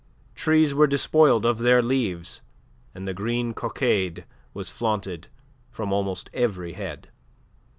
[0.33, 2.41] Trees were despoiled of their leaves,
[2.95, 5.27] and the green cockade was flaunted
[5.69, 7.09] from almost every head.